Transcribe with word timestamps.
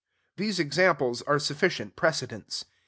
These 0.35 0.57
examples 0.59 1.21
are 1.21 1.37
sufficient 1.37 1.95
precedents. 1.95 2.65